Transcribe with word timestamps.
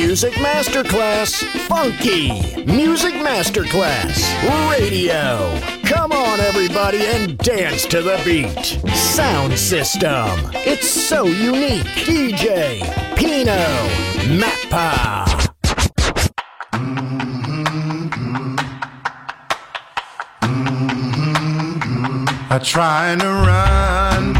Music 0.00 0.34
Masterclass 0.34 1.42
Funky. 1.66 2.28
Music 2.66 3.14
Masterclass 3.14 4.22
Radio. 4.70 5.58
Come 5.82 6.12
on, 6.12 6.38
everybody, 6.38 7.04
and 7.04 7.36
dance 7.38 7.84
to 7.86 8.00
the 8.00 8.16
beat. 8.24 8.64
Sound 8.94 9.58
system. 9.58 10.30
It's 10.54 10.88
so 10.88 11.24
unique. 11.24 11.82
DJ 12.06 12.78
Pino 13.16 13.58
Mappa. 14.38 15.26
I'm 22.50 22.62
trying 22.62 23.18
to 23.18 23.26
run, 23.26 24.36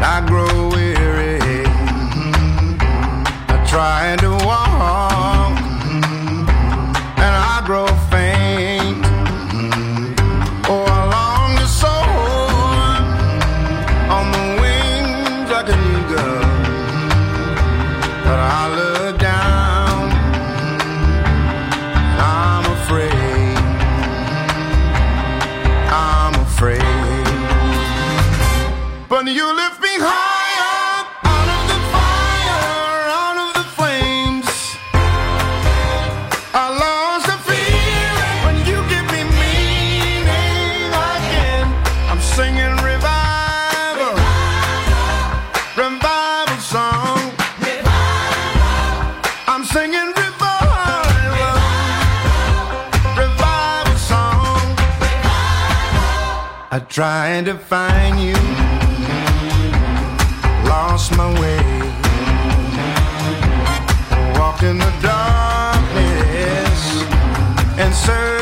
I 0.00 0.24
grow 0.28 0.67
I 3.78 4.16
try 4.16 4.16
to 4.16 4.47
revival 45.78 46.56
song. 46.58 47.32
I'm 49.46 49.64
singing 49.64 50.08
revival, 50.22 51.06
revival 53.16 53.96
song. 53.96 54.74
I 56.72 56.80
tried 56.88 57.44
to 57.44 57.54
find 57.54 58.18
you, 58.18 58.34
lost 60.68 61.16
my 61.16 61.30
way, 61.40 61.62
walked 64.36 64.64
in 64.64 64.78
the 64.78 64.92
darkness 65.00 66.82
in 67.78 67.92
search 67.92 68.37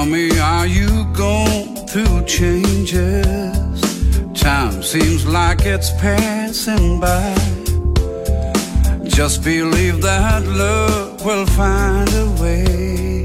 Tell 0.00 0.08
me, 0.08 0.30
are 0.38 0.66
you 0.66 1.04
going 1.12 1.76
through 1.86 2.24
changes? 2.24 3.80
Time 4.32 4.82
seems 4.82 5.26
like 5.26 5.66
it's 5.66 5.90
passing 6.00 6.98
by. 6.98 7.34
Just 9.04 9.44
believe 9.44 10.00
that 10.00 10.42
love 10.46 11.22
will 11.22 11.44
find 11.44 12.08
a 12.14 12.28
way. 12.40 13.22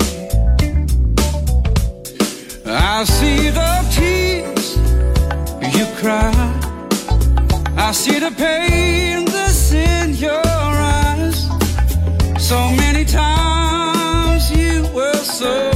I 2.66 3.06
see 3.06 3.51
the 3.51 3.74
tears 3.95 4.75
you 5.77 5.86
cry. 6.01 6.33
I 7.77 7.94
see 7.94 8.19
the 8.19 8.31
pain 8.31 9.24
that's 9.24 9.72
in 9.72 10.13
your 10.16 10.45
eyes. 10.45 11.48
So 12.38 12.57
many 12.72 13.06
times 13.06 14.51
you 14.51 14.86
were 14.94 15.24
so. 15.24 15.75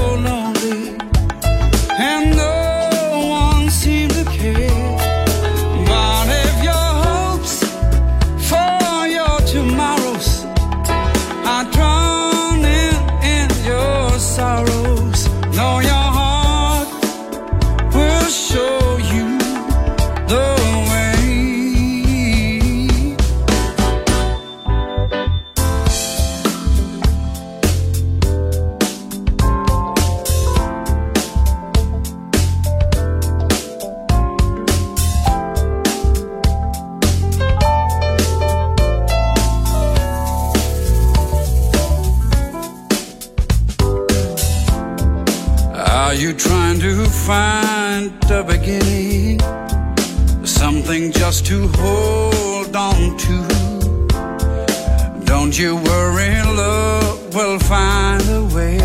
you 55.59 55.75
were 55.75 56.19
in 56.21 56.56
love 56.56 57.35
will 57.35 57.59
find 57.59 58.21
a 58.29 58.44
way. 58.56 58.77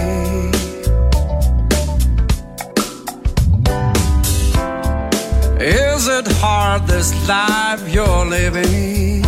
Is 5.61 6.09
it 6.09 6.26
hard 6.43 6.88
this 6.88 7.12
life 7.29 7.88
you're 7.88 8.26
living? 8.26 9.23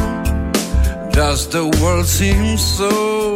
Does 1.12 1.48
the 1.48 1.66
world 1.80 2.06
seem 2.06 2.58
so 2.58 3.35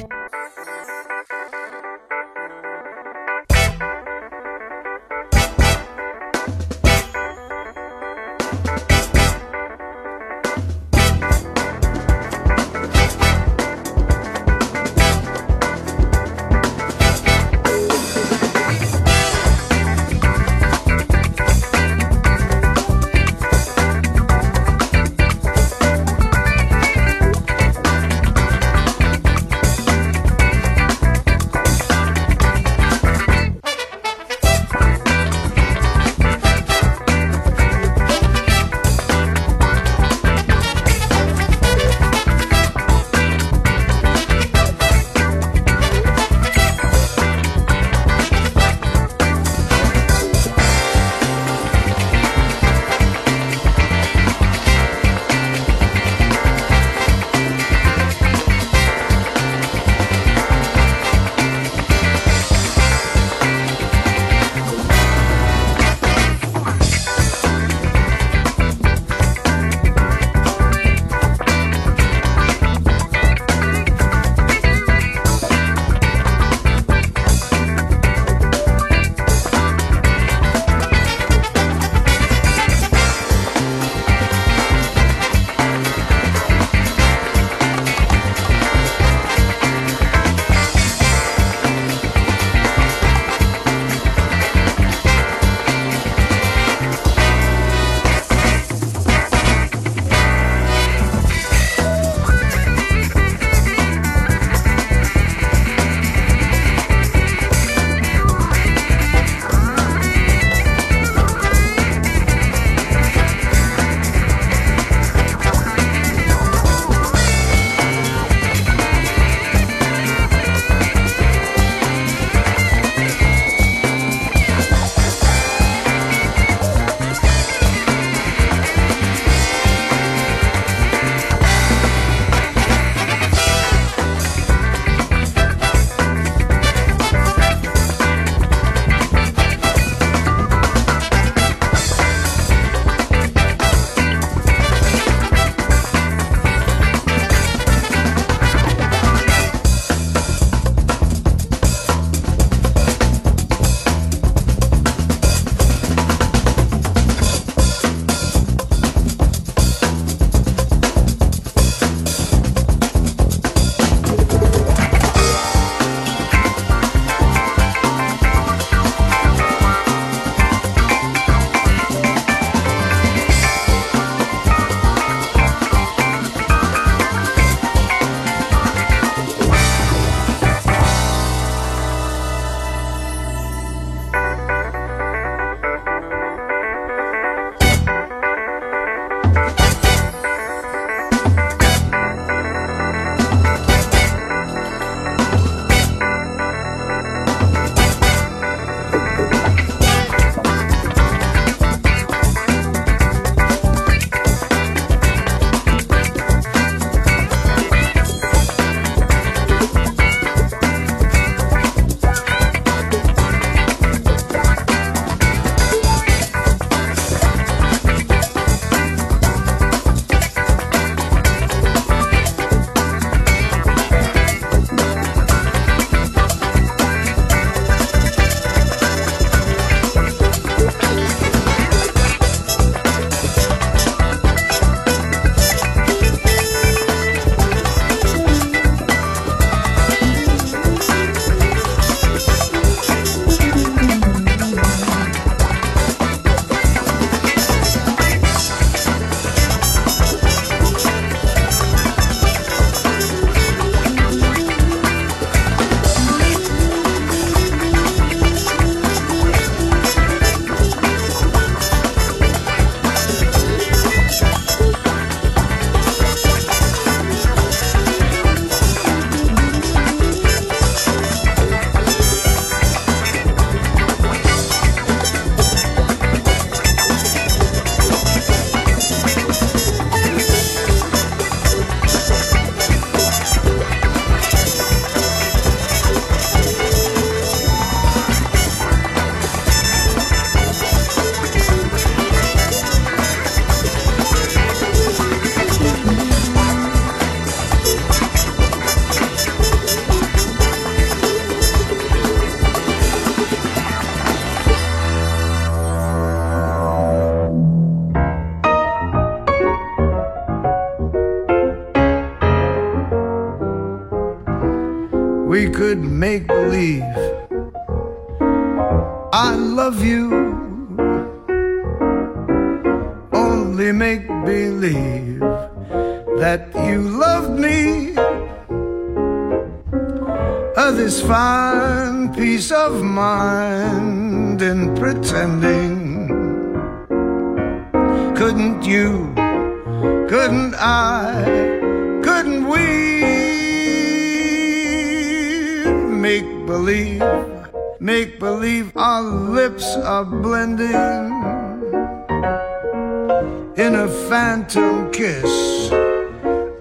in 353.57 353.75
a 353.75 353.87
phantom 354.09 354.91
kiss 354.91 355.71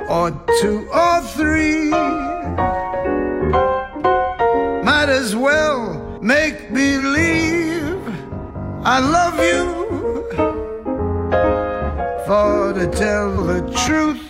or 0.09 0.31
two 0.61 0.89
or 0.93 1.21
three. 1.37 1.91
Might 4.83 5.09
as 5.09 5.37
well 5.37 6.19
make 6.21 6.73
believe 6.73 8.03
I 8.83 8.99
love 8.99 9.39
you. 9.39 9.81
For 12.27 12.73
to 12.73 12.87
tell 12.91 13.45
the 13.45 13.61
truth, 13.87 14.30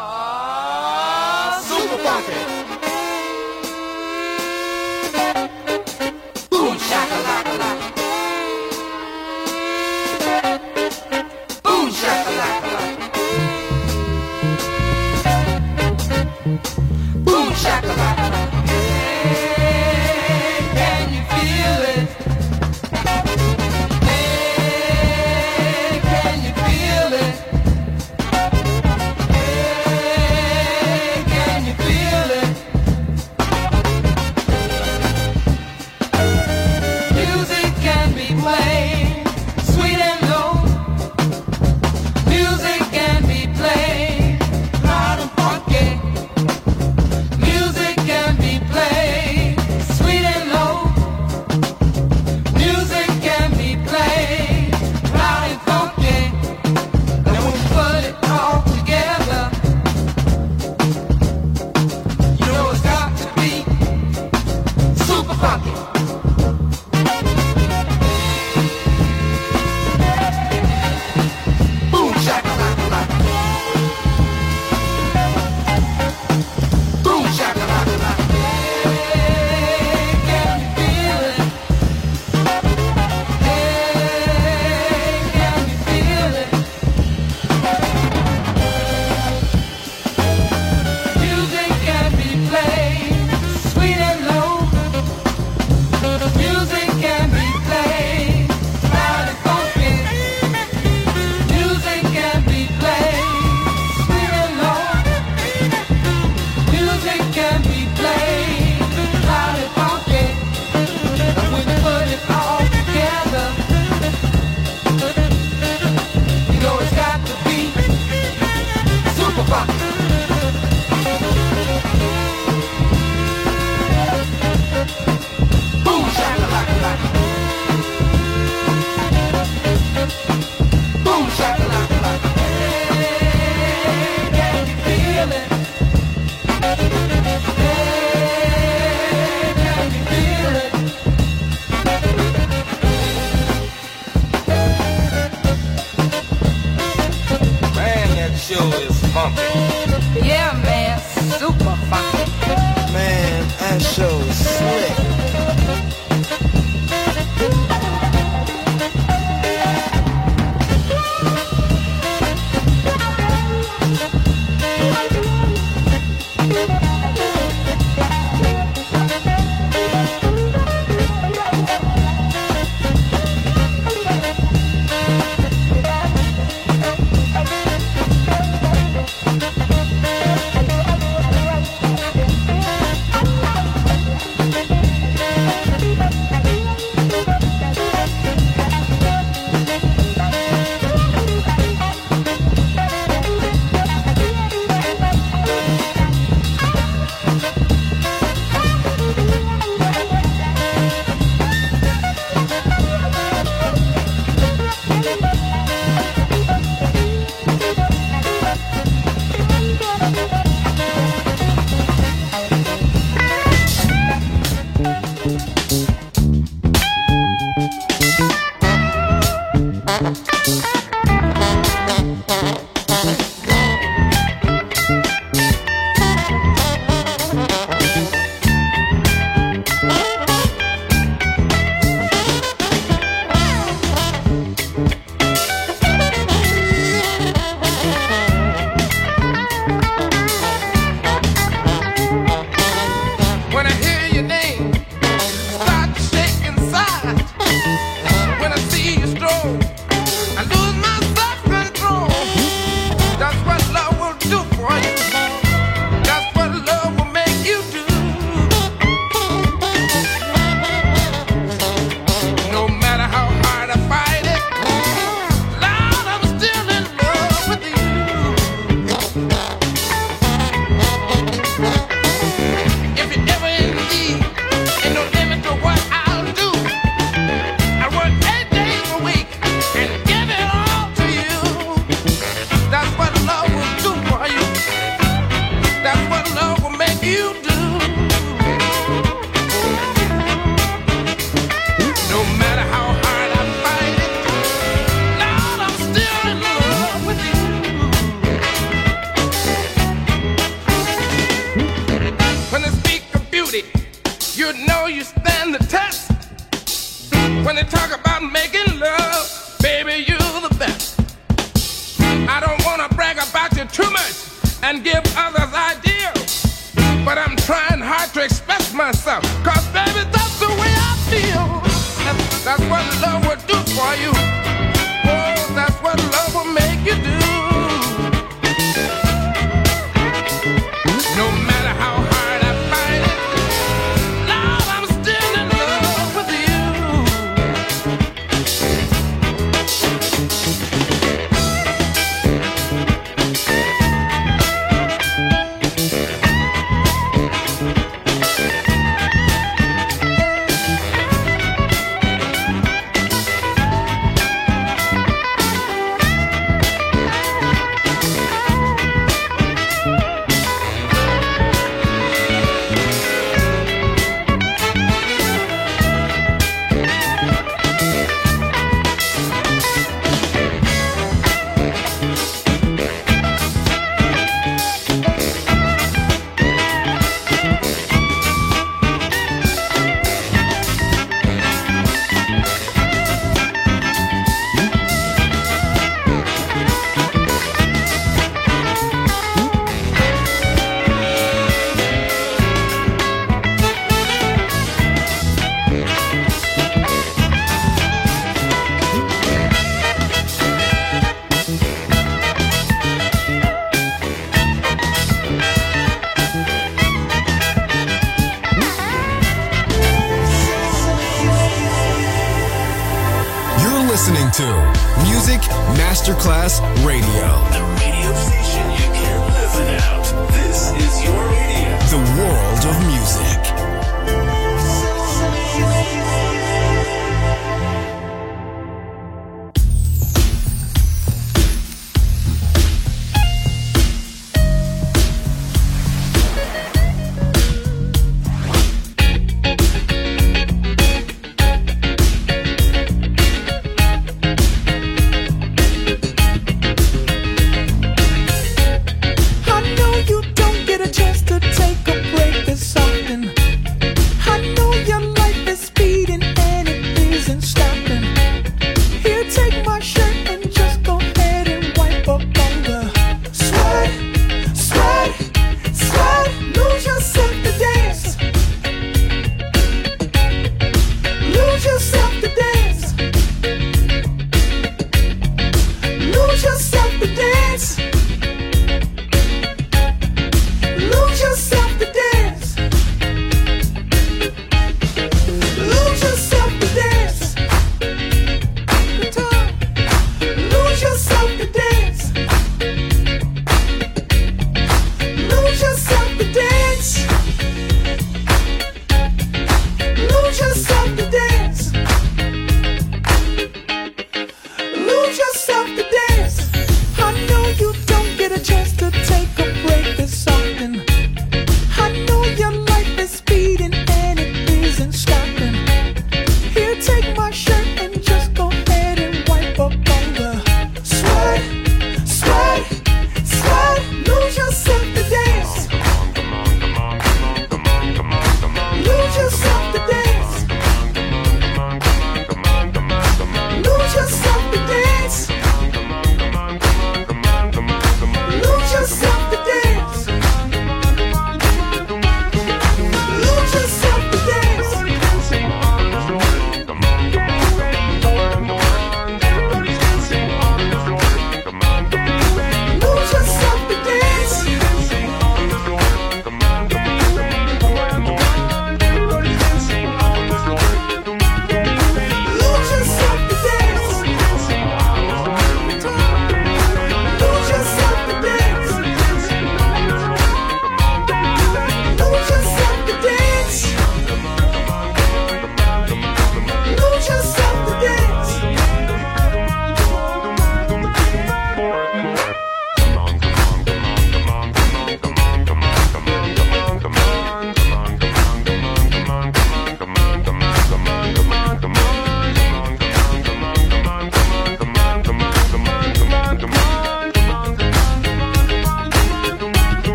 Know 323.91 323.97
you 323.97 324.30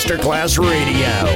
Masterclass 0.00 0.58
Radio. 0.58 1.29